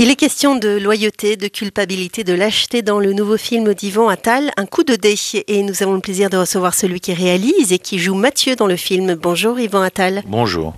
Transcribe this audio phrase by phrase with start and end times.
[0.00, 4.52] Il est question de loyauté, de culpabilité, de lâcheté dans le nouveau film d'Yvan Attal,
[4.56, 5.16] Un coup de dé.
[5.48, 8.68] Et nous avons le plaisir de recevoir celui qui réalise et qui joue Mathieu dans
[8.68, 9.16] le film.
[9.16, 10.22] Bonjour Yvan Attal.
[10.28, 10.74] Bonjour.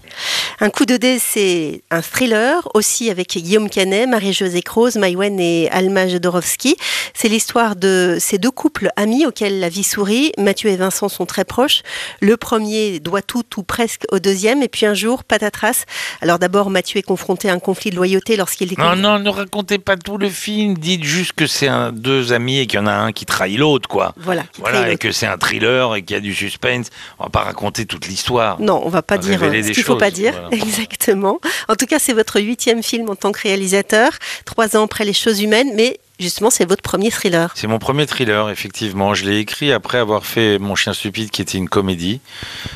[0.60, 5.68] Un coup de dé, c'est un thriller, aussi avec Guillaume Canet, Marie-Josée Croze, Maïwen et
[5.70, 6.76] Alma Jodorowsky.
[7.12, 10.32] C'est l'histoire de ces deux couples amis auxquels la vie sourit.
[10.38, 11.82] Mathieu et Vincent sont très proches.
[12.20, 14.62] Le premier doit tout ou presque au deuxième.
[14.62, 15.84] Et puis un jour, patatras.
[16.22, 18.96] Alors d'abord, Mathieu est confronté à un conflit de loyauté lorsqu'il découvre...
[18.96, 20.74] Non, non, ne racontez pas tout le film.
[20.74, 23.58] Dites juste que c'est un, deux amis et qu'il y en a un qui trahit
[23.58, 24.14] l'autre, quoi.
[24.16, 24.44] Voilà.
[24.58, 26.88] Voilà, et que c'est un thriller et qu'il y a du suspense.
[27.18, 28.60] On va pas raconter toute l'histoire.
[28.60, 30.32] Non, on va pas dire euh, ce qu'il faut pas dire.
[30.32, 30.48] voilà.
[30.64, 31.40] Exactement.
[31.68, 34.12] En tout cas, c'est votre huitième film en tant que réalisateur,
[34.44, 37.50] trois ans après Les choses humaines, mais justement, c'est votre premier thriller.
[37.54, 39.14] C'est mon premier thriller, effectivement.
[39.14, 42.20] Je l'ai écrit après avoir fait Mon chien stupide, qui était une comédie.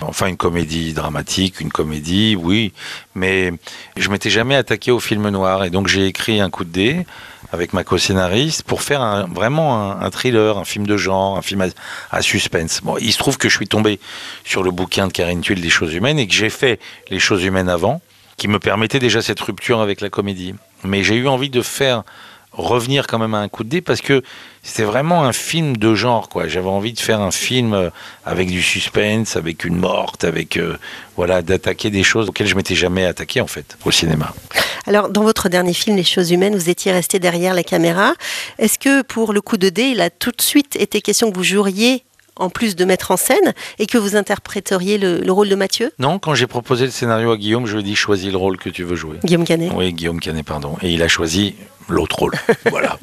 [0.00, 2.72] Enfin, une comédie dramatique, une comédie, oui.
[3.14, 3.52] Mais
[3.96, 5.64] je m'étais jamais attaqué au film noir.
[5.64, 7.06] Et donc, j'ai écrit Un coup de dé
[7.52, 11.64] avec ma co-scénariste pour faire un- vraiment un, thriller, un film de genre, un film
[12.10, 12.80] à, suspense.
[12.82, 14.00] Bon, il se trouve que je suis tombé
[14.44, 16.80] sur le bouquin de Karine Tuile des choses humaines et que j'ai fait
[17.10, 18.00] les choses humaines avant,
[18.36, 20.56] qui me permettait déjà cette rupture avec la comédie.
[20.82, 22.02] Mais j'ai eu envie de faire
[22.56, 24.22] revenir quand même à un coup de dé parce que
[24.62, 27.90] c'était vraiment un film de genre quoi j'avais envie de faire un film euh,
[28.24, 30.78] avec du suspense avec une morte avec euh,
[31.16, 34.32] voilà d'attaquer des choses auxquelles je m'étais jamais attaqué en fait au cinéma
[34.86, 38.12] Alors, dans votre dernier film, Les choses humaines, vous étiez resté derrière la caméra.
[38.58, 41.36] Est-ce que pour le coup de dé, il a tout de suite été question que
[41.36, 42.04] vous joueriez
[42.36, 45.92] en plus de mettre en scène et que vous interpréteriez le, le rôle de Mathieu?
[45.98, 48.56] Non quand j'ai proposé le scénario à Guillaume je lui ai dit choisis le rôle
[48.58, 49.18] que tu veux jouer.
[49.24, 49.70] Guillaume Canet.
[49.74, 50.76] oui Guillaume Canet pardon.
[50.82, 51.54] Et il a choisi
[51.88, 52.32] l'autre rôle.
[52.70, 52.98] Voilà.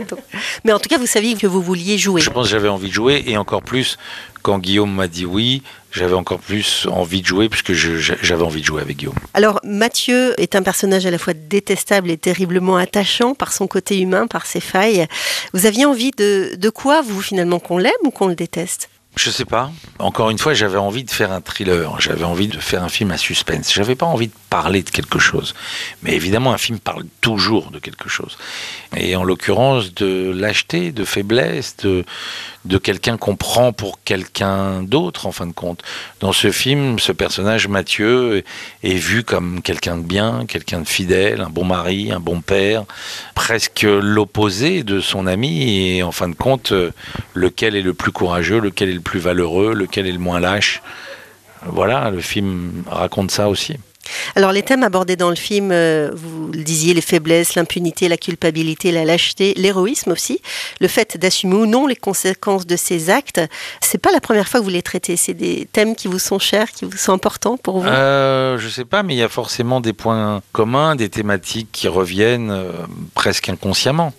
[0.65, 2.19] Mais en tout cas, vous saviez que vous vouliez jouer.
[2.21, 3.97] je pense que j'avais envie de jouer et encore plus
[4.41, 8.65] quand Guillaume m'a dit oui j'avais encore plus envie de jouer puisque j'avais envie de
[8.65, 9.13] jouer avec Guillaume.
[9.33, 13.99] Alors, Mathieu est un personnage à la fois détestable et terriblement attachant par son côté
[13.99, 15.05] humain, par ses failles.
[15.53, 18.89] Vous aviez envie de, de quoi, vous, finalement, qu'on l'aime ou qu'on le déteste?
[19.15, 19.71] Je sais pas.
[19.99, 21.99] Encore une fois, j'avais envie de faire un thriller.
[21.99, 23.73] J'avais envie de faire un film à suspense.
[23.73, 25.53] J'avais pas envie de parler de quelque chose.
[26.01, 28.37] Mais évidemment, un film parle toujours de quelque chose.
[28.95, 32.05] Et en l'occurrence, de lâcheté, de faiblesse, de,
[32.65, 35.81] de quelqu'un qu'on prend pour quelqu'un d'autre, en fin de compte.
[36.19, 38.43] Dans ce film, ce personnage, Mathieu,
[38.83, 42.85] est, vu comme quelqu'un de bien, quelqu'un de fidèle, un bon mari, un bon père,
[43.35, 45.95] presque l'opposé de son ami.
[45.97, 46.91] Et en fin de compte, euh,
[47.33, 50.81] lequel est le plus courageux, lequel est le plus valeureux, lequel est le moins lâche.
[51.65, 53.77] Voilà, le film raconte ça aussi.
[54.35, 58.17] Alors, les thèmes abordés dans le film, euh, vous le disiez, les faiblesses, l'impunité, la
[58.17, 60.41] culpabilité, la lâcheté, l'héroïsme aussi,
[60.79, 63.41] le fait d'assumer ou non les conséquences de ses actes.
[63.81, 65.17] C'est pas la première fois que vous les traitez.
[65.17, 67.87] C'est des thèmes qui vous sont chers, qui vous sont importants pour vous?
[67.87, 71.87] Euh, je sais pas, mais il y a forcément des points communs, des thématiques qui
[71.87, 72.71] reviennent euh,
[73.13, 74.13] presque inconsciemment.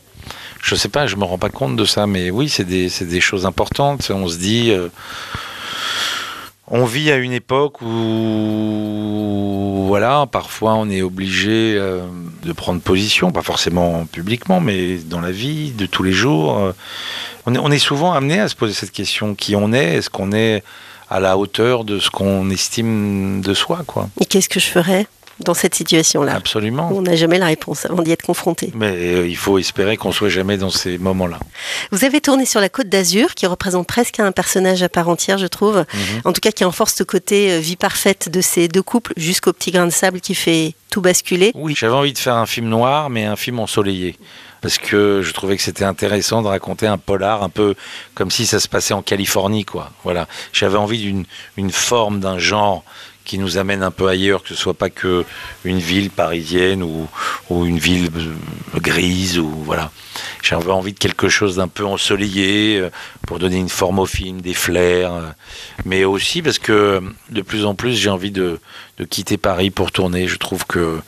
[0.62, 3.20] Je sais pas, je me rends pas compte de ça, mais oui, c'est des, des
[3.20, 4.10] choses importantes.
[4.10, 4.88] On se dit, euh,
[6.72, 12.00] on vit à une époque où, voilà, parfois on est obligé euh,
[12.42, 16.58] de prendre position, pas forcément publiquement, mais dans la vie de tous les jours.
[16.58, 16.72] Euh,
[17.44, 20.08] on est, on est souvent amené à se poser cette question qui on est, est-ce
[20.08, 20.64] qu'on est
[21.10, 24.08] à la hauteur de ce qu'on estime de soi, quoi.
[24.18, 25.06] Et qu'est-ce que je ferais?
[25.40, 26.90] Dans cette situation-là Absolument.
[26.92, 28.70] On n'a jamais la réponse avant d'y être confronté.
[28.74, 31.38] Mais euh, il faut espérer qu'on soit jamais dans ces moments-là.
[31.90, 35.38] Vous avez tourné sur la Côte d'Azur, qui représente presque un personnage à part entière,
[35.38, 35.78] je trouve.
[35.78, 36.20] Mhm.
[36.24, 39.52] En tout cas, qui enforce ce côté euh, vie parfaite de ces deux couples jusqu'au
[39.52, 41.52] petit grain de sable qui fait tout basculer.
[41.54, 44.16] Oui, j'avais envie de faire un film noir, mais un film ensoleillé.
[44.60, 47.74] Parce que je trouvais que c'était intéressant de raconter un polar un peu
[48.14, 49.90] comme si ça se passait en Californie, quoi.
[50.04, 50.28] Voilà.
[50.52, 51.24] J'avais envie d'une
[51.56, 52.84] une forme, d'un genre
[53.24, 55.24] qui nous amène un peu ailleurs, que ce soit pas que
[55.64, 57.08] une ville parisienne ou,
[57.50, 59.90] une ville euh, grise ou voilà.
[60.42, 62.90] J'avais envie de quelque chose d'un peu ensoleillé euh,
[63.26, 65.30] pour donner une forme au film, des flares, euh,
[65.84, 68.58] mais aussi parce que de plus en plus j'ai envie de,
[69.10, 70.28] quitter Paris pour tourner.
[70.28, 71.00] Je trouve que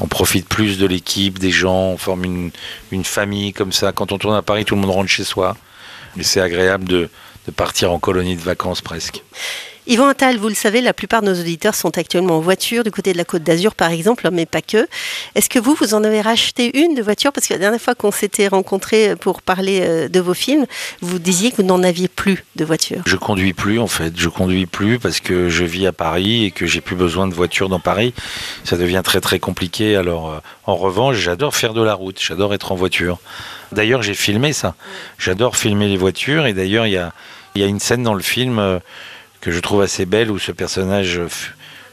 [0.00, 2.50] on profite plus de l'équipe, des gens, on forme
[2.90, 3.92] une, famille comme ça.
[3.92, 5.56] Quand on tourne à Paris, tout le monde rentre chez soi.
[6.16, 7.08] Et c'est agréable de
[7.56, 9.22] partir en colonie de vacances presque.
[9.90, 12.90] Yvan Attal, vous le savez, la plupart de nos auditeurs sont actuellement en voiture, du
[12.90, 14.86] côté de la Côte d'Azur par exemple, mais pas que.
[15.34, 17.32] Est-ce que vous, vous en avez racheté une de voiture?
[17.32, 20.66] Parce que la dernière fois qu'on s'était rencontrés pour parler euh, de vos films,
[21.00, 22.98] vous disiez que vous n'en aviez plus de voiture.
[23.06, 26.50] Je conduis plus en fait, je conduis plus parce que je vis à Paris et
[26.50, 28.12] que j'ai plus besoin de voiture dans Paris.
[28.64, 29.96] Ça devient très très compliqué.
[29.96, 33.20] Alors euh, en revanche, j'adore faire de la route, j'adore être en voiture.
[33.72, 34.74] D'ailleurs, j'ai filmé ça.
[35.18, 37.14] J'adore filmer les voitures et d'ailleurs, il y a,
[37.56, 38.80] y a une scène dans le film euh,
[39.40, 41.20] que je trouve assez belle où ce personnage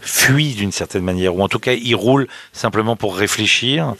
[0.01, 3.95] fuit d'une certaine manière, ou en tout cas il roule simplement pour réfléchir,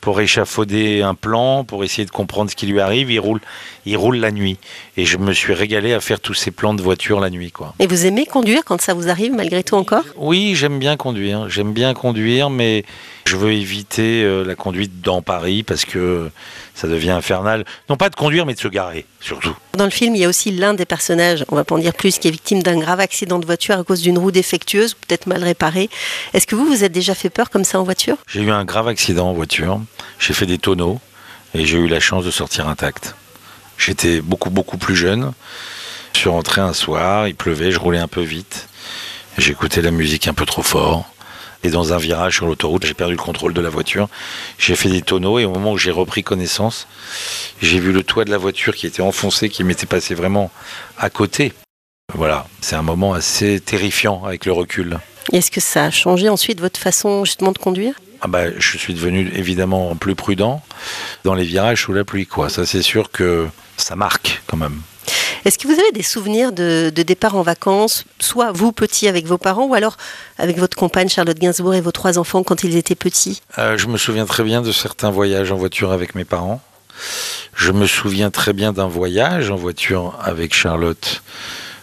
[0.00, 3.10] pour échafauder un plan, pour essayer de comprendre ce qui lui arrive.
[3.10, 3.40] Il roule,
[3.86, 4.58] il roule la nuit.
[4.96, 7.52] Et je me suis régalé à faire tous ces plans de voiture la nuit.
[7.52, 7.74] Quoi.
[7.78, 10.04] Et vous aimez conduire quand ça vous arrive malgré tout encore?
[10.16, 11.48] Oui, j'aime bien conduire.
[11.48, 12.84] J'aime bien conduire, mais
[13.26, 16.30] je veux éviter euh, la conduite dans Paris parce que
[16.74, 17.64] ça devient infernal.
[17.88, 19.54] Non pas de conduire, mais de se garer, surtout.
[19.74, 21.92] Dans le film, il y a aussi l'un des personnages, on va pas en dire
[21.92, 25.26] plus, qui est victime d'un grave accident de voiture à cause d'une roue défectueuse, peut-être
[25.26, 25.90] mal réparée.
[26.32, 28.16] Est-ce que vous, vous êtes déjà fait peur comme ça en voiture?
[28.28, 29.80] J'ai eu un grave accident en voiture.
[30.18, 31.00] J'ai fait des tonneaux
[31.54, 33.14] et j'ai eu la chance de sortir intact.
[33.78, 35.32] J'étais beaucoup, beaucoup plus jeune.
[36.12, 38.68] Je suis rentré un soir, il pleuvait, je roulais un peu vite.
[39.38, 41.10] J'écoutais la musique un peu trop fort.
[41.62, 44.08] Et dans un virage sur l'autoroute, j'ai perdu le contrôle de la voiture.
[44.58, 46.86] J'ai fait des tonneaux et au moment où j'ai repris connaissance,
[47.60, 50.50] j'ai vu le toit de la voiture qui était enfoncé, qui m'était passé vraiment
[50.98, 51.52] à côté.
[52.14, 54.98] Voilà, c'est un moment assez terrifiant avec le recul.
[55.32, 57.94] Est-ce que ça a changé ensuite votre façon justement de conduire?
[58.22, 60.62] Ah bah, je suis devenu évidemment plus prudent
[61.24, 62.26] dans les virages sous la pluie.
[62.26, 62.48] Quoi.
[62.48, 63.46] Ça, c'est sûr que
[63.76, 64.80] ça marque quand même.
[65.44, 69.38] Est-ce que vous avez des souvenirs de, départ en vacances, soit vous petit avec vos
[69.38, 69.96] parents, ou alors
[70.38, 73.40] avec votre compagne Charlotte Gainsbourg et vos trois enfants quand ils étaient petits?
[73.58, 76.60] Euh, Je me souviens très bien de certains voyages en voiture avec mes parents.
[77.54, 81.22] Je me souviens très bien d'un voyage en voiture avec Charlotte,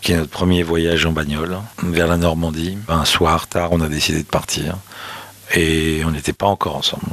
[0.01, 2.78] qui est notre premier voyage en bagnole, vers la Normandie.
[2.88, 4.78] Un soir tard, on a décidé de partir
[5.53, 7.03] et on n'était pas encore ensemble.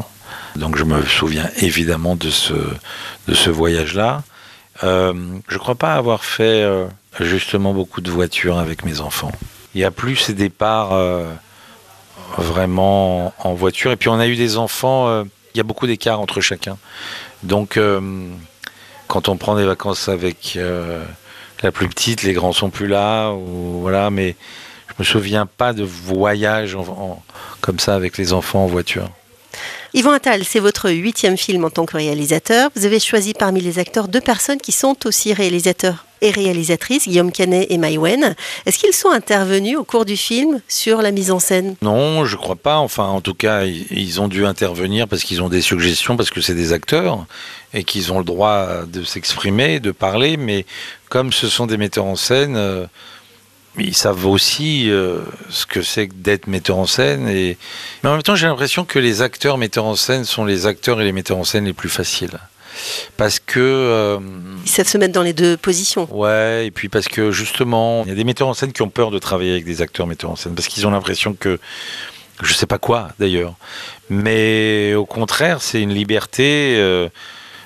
[0.57, 2.55] Donc je me souviens évidemment de ce,
[3.27, 4.23] de ce voyage-là.
[4.83, 5.13] Euh,
[5.49, 6.87] je ne crois pas avoir fait euh,
[7.21, 9.33] justement beaucoup de voitures avec mes enfants.
[9.75, 11.29] Il n'y a plus ces départs euh,
[12.39, 13.91] vraiment en voiture.
[13.93, 16.77] Et puis on a eu des enfants, il y a beaucoup d'écart entre chacun.
[17.43, 17.79] Donc
[19.09, 20.59] quand on prend des vacances avec
[21.63, 23.33] la plus petite, les grands sont plus là.
[23.33, 24.37] Ou, voilà, mais
[24.89, 26.77] je me souviens pas de voyage
[27.61, 29.09] comme ça avec les enfants en voiture.
[29.93, 32.69] Yvan Attal, c'est votre huitième film en tant que réalisateur.
[32.75, 37.31] Vous avez choisi parmi les acteurs deux personnes qui sont aussi réalisateurs et réalisatrices, Guillaume
[37.31, 38.35] Canet et Maïwen.
[38.67, 41.77] Est-ce qu'ils sont intervenus au cours du film sur la mise en scène?
[41.81, 42.79] Non, je crois pas.
[42.79, 46.41] Enfin, en tout cas, ils ont dû intervenir parce qu'ils ont des suggestions, parce que
[46.41, 47.25] c'est des acteurs
[47.73, 50.37] et qu'ils ont le droit de s'exprimer, de parler.
[50.37, 50.67] Mais
[51.09, 52.89] comme ce sont des metteurs en scène,
[53.79, 57.29] ils savent aussi euh, ce que c'est d'être metteur en scène.
[57.29, 57.57] Et...
[58.03, 61.01] Mais en même temps, j'ai l'impression que les acteurs metteurs en scène sont les acteurs
[61.01, 62.39] et les metteurs en scène les plus faciles.
[63.17, 63.61] Parce que.
[63.61, 64.19] Euh,
[64.65, 66.09] Ils savent se mettre dans les deux positions.
[66.11, 68.89] Ouais, et puis parce que justement, il y a des metteurs en scène qui ont
[68.91, 71.59] peur de travailler avec des acteurs metteurs en scène, parce qu'ils ont l'impression que.
[72.43, 73.55] Je sais pas quoi d'ailleurs.
[74.11, 77.09] Mais au contraire, c'est une liberté, euh,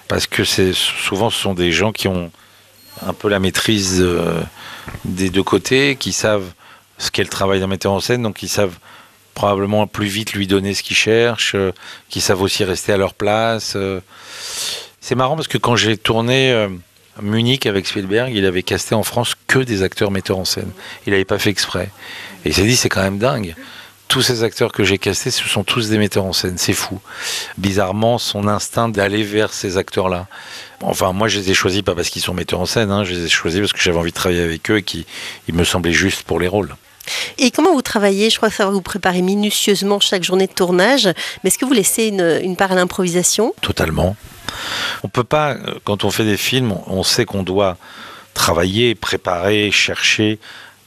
[0.09, 2.31] parce que souvent ce sont des gens qui ont
[3.07, 4.05] un peu la maîtrise
[5.05, 6.53] des deux côtés, qui savent
[6.99, 8.77] ce qu'est le travail d'un metteur en scène, donc qui savent
[9.39, 11.73] probablement plus vite lui donner ce qu'il cherche, euh,
[12.09, 13.75] qui savent aussi rester à leur place.
[13.77, 14.01] Euh.
[15.01, 16.69] C'est marrant parce que quand j'ai tourné euh,
[17.23, 20.73] Munich avec Spielberg, il avait casté en France que des acteurs metteurs en scène.
[21.07, 21.91] Il n'avait pas fait exprès.
[22.45, 23.55] Et il s'est dit, c'est quand même dingue
[24.09, 26.57] tous ces acteurs que j'ai castés, ce sont tous des metteurs en scène.
[26.57, 27.01] C'est fou.
[27.59, 30.27] Bizarrement, son instinct d'aller vers ces acteurs-là.
[30.83, 32.91] Enfin, moi, je les ai choisis pas parce qu'ils sont metteurs en scène.
[32.91, 33.05] Hein.
[33.05, 35.05] Je les ai choisis parce que j'avais envie de travailler avec eux et qu'ils
[35.53, 36.75] me semblaient justes pour les rôles.
[37.37, 38.31] Et comment vous travaillez?
[38.31, 41.07] Je crois que ça va vous préparer minutieusement chaque journée de tournage.
[41.43, 43.55] Mais est-ce que vous laissez une, une part à l'improvisation?
[43.61, 44.17] Totalement.
[45.03, 47.77] On peut pas, euh, quand on fait des films, on sait qu'on doit
[48.35, 50.39] travailler, préparer, chercher.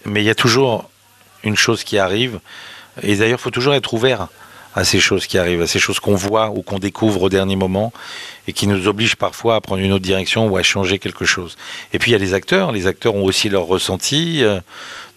[0.06, 0.90] Mais il y a toujours
[1.44, 2.40] une chose qui arrive
[3.02, 4.28] et d'ailleurs, il faut toujours être ouvert
[4.74, 7.56] à ces choses qui arrivent, à ces choses qu'on voit ou qu'on découvre au dernier
[7.56, 7.92] moment
[8.48, 11.58] et qui nous obligent parfois à prendre une autre direction ou à changer quelque chose.
[11.94, 14.60] Et puis il y a les acteurs, les acteurs ont aussi leur ressenti, euh,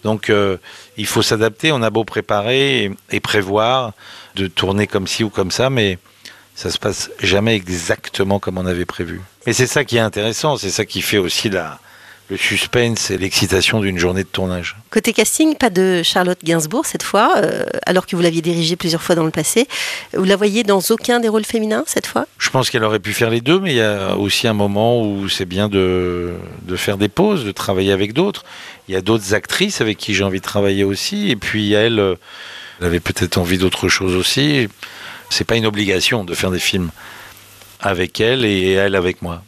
[0.03, 0.57] donc euh,
[0.97, 3.93] il faut s'adapter, on a beau préparer et, prévoir
[4.35, 5.97] de tourner comme ci ou comme ça, mais
[6.55, 9.21] ça se passe jamais exactement comme on avait prévu.
[9.45, 11.79] Et c'est ça qui est intéressant, c'est ça qui fait aussi la,
[12.29, 14.75] le suspense et l'excitation d'une journée de tournage.
[14.89, 19.03] Côté casting, pas de Charlotte Gainsbourg cette fois, euh, alors que vous l'aviez dirigée plusieurs
[19.03, 19.67] fois dans le passé.
[20.13, 22.25] Vous la voyez dans aucun des rôles féminins cette fois?
[22.39, 25.01] Je pense qu'elle aurait pu faire les deux, mais il y a aussi un moment
[25.01, 28.43] où c'est bien de, de, faire des pauses, de travailler avec d'autres.
[28.87, 31.99] Il y a d'autres actrices avec qui j'ai envie de travailler aussi, et puis elle,
[31.99, 32.15] euh,
[32.79, 34.67] elle avait peut-être envie d'autre chose aussi.
[35.29, 36.89] C'est pas une obligation de faire des films
[37.81, 39.43] avec elle et elle avec moi.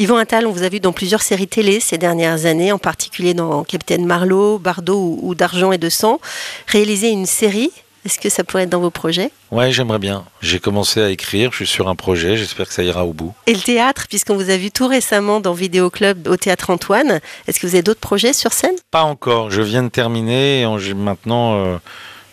[0.00, 3.34] Yvan Attal, on vous a vu dans plusieurs séries télé ces dernières années, en particulier
[3.34, 6.22] dans Capitaine Marlowe, Bardot ou, D'argent et de sang.
[6.68, 7.70] Réaliser une série,
[8.06, 9.30] est-ce que ça pourrait être dans vos projets?
[9.50, 10.24] Ouais, j'aimerais bien.
[10.40, 13.34] J'ai commencé à écrire, je suis sur un projet, j'espère que ça ira au bout.
[13.46, 17.20] Et le théâtre, puisqu'on vous a vu tout récemment dans Vidéo Club au théâtre Antoine,
[17.46, 18.76] est-ce que vous avez d'autres projets sur scène?
[18.90, 20.64] Pas encore, je viens de terminer,
[20.96, 21.76] maintenant euh,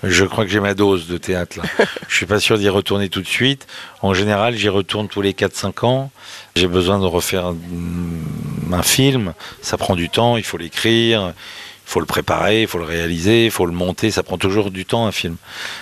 [0.04, 1.86] Je crois que j'ai ma dose de théâtre là.
[2.08, 3.68] je suis pas sûr d'y retourner tout de suite.
[4.02, 6.12] En général, j'y retourne tous les 4-5 ans.
[6.56, 7.54] J'ai besoin de refaire
[8.72, 9.34] un film.
[9.62, 11.34] Ça prend du temps, il faut l'écrire,
[11.88, 14.12] il faut le préparer, il faut le réaliser, il faut le monter.
[14.12, 15.38] Ça prend toujours du temps un film.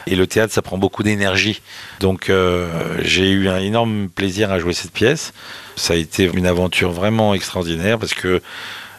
[0.07, 1.61] Et le théâtre, ça prend beaucoup d'énergie.
[1.99, 5.33] Donc euh, j'ai eu un énorme plaisir à jouer cette pièce.
[5.75, 8.41] Ça a été une aventure vraiment extraordinaire parce que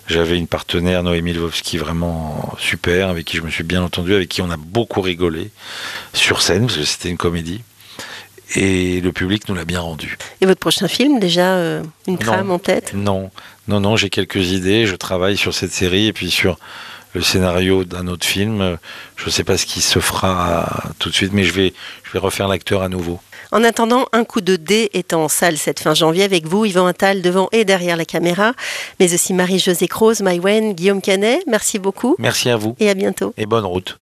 [0.09, 4.29] j'avais une partenaire, Noémie Lvovsky, vraiment super, avec qui je me suis bien entendu, avec
[4.29, 5.51] qui on a beaucoup rigolé
[6.13, 7.63] sur scène, parce que c'était une comédie.
[8.55, 10.17] Et le public nous l'a bien rendu.
[10.41, 12.93] Et votre prochain film, déjà euh, une trame en tête?
[12.95, 13.31] Non,
[13.67, 14.87] non, non, j'ai quelques idées.
[14.87, 16.57] Je travaille sur cette série et puis sur
[17.15, 18.79] le scénario d'un autre film.
[19.17, 22.13] Je ne sais pas ce qui se fera tout de suite, mais je vais, je
[22.13, 23.21] vais refaire l'acteur à nouveau.
[23.53, 26.87] En attendant, un coup de dé est en salle cette fin janvier avec vous, Yvan
[26.87, 28.55] Attal, devant et derrière la caméra,
[28.99, 31.43] mais aussi Marie-Josée Croze, Maïwen, Guillaume Canet.
[31.47, 32.17] Merci beaucoup.
[32.19, 32.75] Merci à vous.
[32.81, 33.33] Et à bientôt.
[33.37, 33.95] Et bonne route.